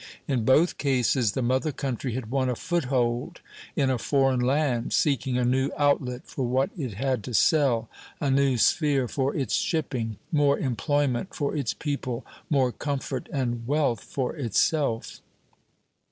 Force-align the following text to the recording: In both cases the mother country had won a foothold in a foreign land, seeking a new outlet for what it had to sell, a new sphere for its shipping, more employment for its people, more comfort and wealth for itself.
In 0.27 0.45
both 0.45 0.79
cases 0.79 1.33
the 1.33 1.43
mother 1.43 1.71
country 1.71 2.15
had 2.15 2.31
won 2.31 2.49
a 2.49 2.55
foothold 2.55 3.39
in 3.75 3.91
a 3.91 3.99
foreign 3.99 4.39
land, 4.39 4.93
seeking 4.93 5.37
a 5.37 5.45
new 5.45 5.69
outlet 5.77 6.25
for 6.25 6.43
what 6.43 6.71
it 6.75 6.95
had 6.95 7.23
to 7.25 7.35
sell, 7.35 7.87
a 8.19 8.31
new 8.31 8.57
sphere 8.57 9.07
for 9.07 9.35
its 9.35 9.53
shipping, 9.53 10.17
more 10.31 10.57
employment 10.57 11.35
for 11.35 11.55
its 11.55 11.75
people, 11.75 12.25
more 12.49 12.71
comfort 12.71 13.29
and 13.31 13.67
wealth 13.67 14.03
for 14.03 14.35
itself. 14.35 15.21